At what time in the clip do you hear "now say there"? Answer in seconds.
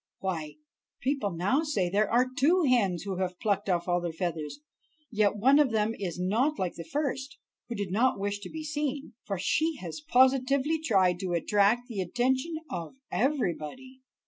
1.29-2.09